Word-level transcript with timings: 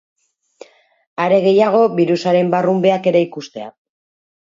Are 1.25 1.37
gehiago 1.43 1.81
birusaren 1.99 2.49
barrunbeak 2.55 3.11
ere 3.13 3.23
ikustea. 3.27 3.69